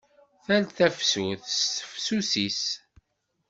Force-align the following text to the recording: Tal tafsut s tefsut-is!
Tal 0.45 0.63
tafsut 0.77 1.43
s 1.49 1.59
tefsut-is! 1.75 2.61